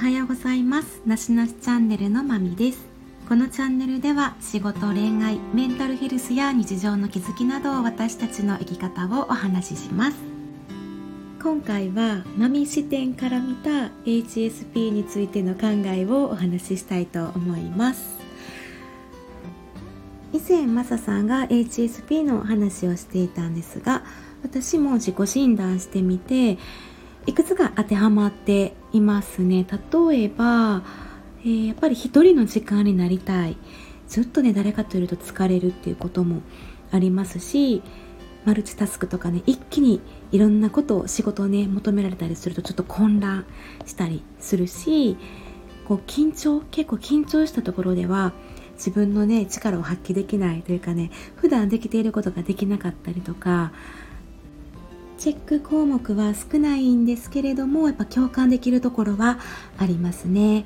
[0.00, 1.02] はようございます。
[1.04, 2.86] なしなしチャンネルのまみです。
[3.28, 10.16] このチャンネルでは仕事恋愛メンタルヘルスや日常の気づきなどを私たちの生き方をお話しします。
[11.42, 18.18] 今回はマミ視点から見た HSP についての考えをお話ししたいと思います。
[20.32, 24.04] 以前マサさんが HSP の話をしていたんですが
[24.42, 26.56] 私も自己診断してみて
[27.26, 29.66] いくつか当てはまっていますね。
[29.68, 30.82] 例えば、
[31.42, 33.56] えー、やっぱり一人の時間になりたい。
[34.10, 36.42] ずっとね誰かといると疲れるっていうことも
[36.90, 37.80] ありますし
[38.44, 40.00] マルチタスクとかね一気に
[40.32, 43.46] いろんなことを仕事をね求められたりするとちょっと混乱
[43.86, 45.16] したりするし
[45.86, 48.32] こう緊張結構緊張したところでは
[48.74, 53.72] 自分のね力を発揮できないというかね普段できていることができなかったりとか
[55.20, 59.38] チェック項目は少ないんですけれどもやっぱ共感できるところは
[59.76, 60.64] ありますね。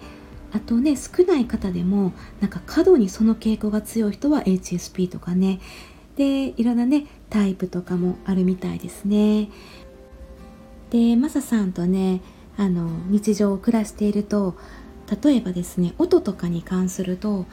[0.53, 5.59] あとね少ない方でもなんか過度にその傾向が強い人は HSP とかね。
[6.15, 9.51] でいろんなねタイプとかもあるみたいですね。
[10.91, 12.21] でマサさんとね
[12.57, 14.55] あの日常を暮らしていると
[15.21, 17.47] 例えばですね音とかに関すると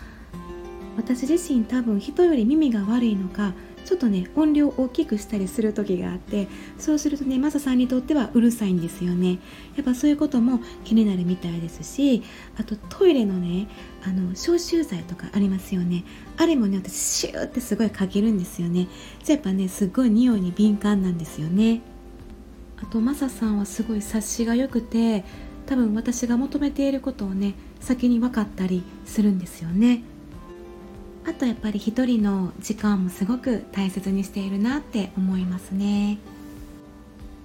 [0.97, 9.39] 私自身多分人より耳が悪いのかちょっとね音量を大きくしたりする時があってそうするとねマサさんにとってはうるさいんですよね。
[9.75, 12.23] やっぱそういうことも気になるみたいですし
[12.57, 13.67] あとトイレのね
[14.03, 16.03] あの消臭剤とかありますよね。
[16.37, 18.87] あれもね私シューってすごいかけるんですよね。
[19.23, 21.81] じゃやっぱねすごい匂いに敏感なんですよね。
[22.81, 25.23] あとマサさんはすごい察しが良くて
[25.67, 30.03] 多分私が求めていることをね先に分かったりするんですよね。
[31.25, 36.17] あとやっぱり一人の時間もすごく大切にしているなって思いますね。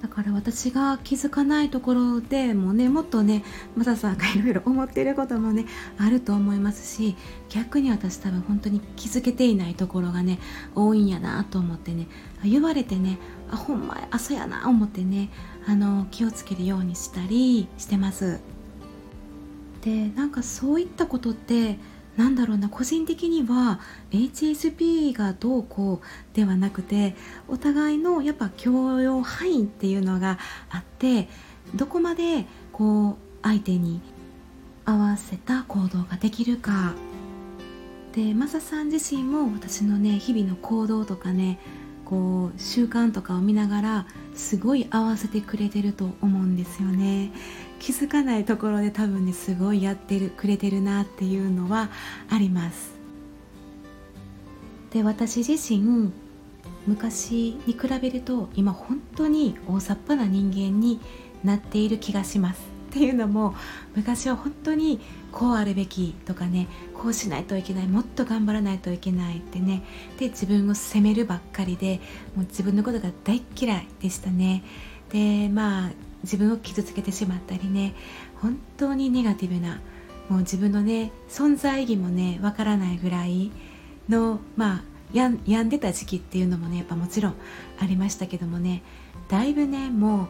[0.01, 3.43] だから私が気づかないところでもねもっとね
[3.77, 5.67] マサさんがいろいろ思っていることもね
[5.99, 7.17] あると思いますし
[7.49, 10.39] 逆に私多分本当に気づけていないところがね
[10.75, 12.09] 多いんやなと思ってね
[12.45, 13.19] 言われてね
[13.51, 15.31] あほんまあそやな思ってね
[15.67, 18.39] あの気をつけるようにしたりしてます。
[19.81, 21.79] でなんかそういったことって
[22.17, 27.15] なんだろうな個人的には HSP がどうこうではなくて
[27.49, 30.39] お互いのやっぱ許容範囲っていうのが
[30.71, 31.29] あって
[31.75, 34.01] どこまでこう相手に
[34.85, 36.95] 合わせた行動ができるか。
[38.13, 41.59] でマサさん自身も私のね日々の行動とかね
[42.07, 47.33] こう習慣とかを見ながらすごい合わせてくれてると思うんですよね。
[47.79, 51.91] 気づかないところで多分ねすごいやってるくれてるなっていうのは
[52.31, 52.95] あります。
[54.93, 56.13] で私自身
[56.87, 61.01] 昔に比べると今本当に大雑把な人間に
[61.43, 62.76] なっている気がします。
[62.97, 63.55] っていうのも
[63.95, 69.83] 昔は本当にこうあるべきとかねこうしないといけないもっと頑張らないといけないってね。
[70.19, 72.01] で自分を責めるばっかりで
[72.35, 74.65] もう自分のことが大嫌いでしたね。
[75.13, 75.91] でまあ
[76.23, 77.95] 自分を傷つけてしまったりね
[78.41, 79.83] 本当にネガティブな
[80.31, 83.51] もう自分のね存在意義もねわからないぐらい
[84.09, 87.35] のまあや病んでた時期っていうのもねやっぱもちろん
[87.79, 88.83] ありましたけどもね
[89.29, 90.29] だいぶねもう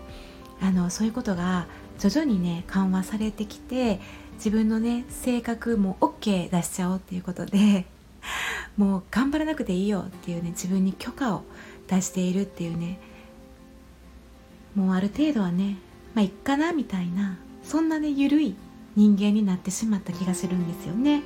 [0.60, 1.66] あのそういうことが
[1.98, 4.00] 徐々にね緩和されてきて
[4.34, 7.86] 自分のね性格も OK 出しちゃおうっていうことで
[8.76, 11.44] もう頑張らなくていいよっていうね自分に許可を
[11.88, 12.98] 出しているっていうね
[14.74, 15.76] もうある程度はね
[16.14, 18.54] まあいっかなみたいなそんなね緩い
[18.94, 21.22] 人間になってしまった気がするんですよね。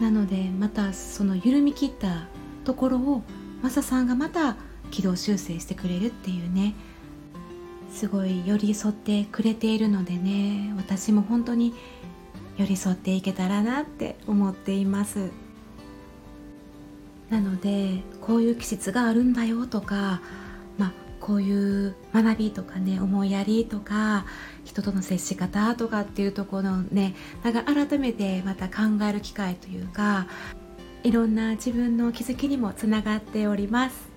[0.00, 2.26] なのでまたその緩み切った
[2.64, 3.22] ところを
[3.62, 4.56] マサさんがまた
[4.90, 6.74] 軌道修正してくれるっていうね
[7.90, 11.74] すごい寄り添ってくれているのでね私も本当に
[12.56, 15.30] 寄り添っていけたらなって思っています。
[17.30, 20.22] なのでこういう季節があるんだよとか
[20.78, 24.24] まあこういう学びとかね思いやりとか
[24.64, 30.26] 人との接し方とかっていうところのねなんか改めてまた考える機会というか
[31.02, 34.08] いろんな自分の気づきにもつながっております。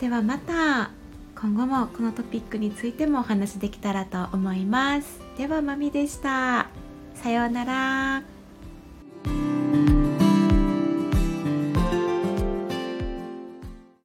[0.00, 0.99] ではまた。
[1.40, 5.20] 今後もこのトピックについてもお話できたらと思います。
[5.38, 6.68] ではまみでした。
[7.14, 8.39] さようなら。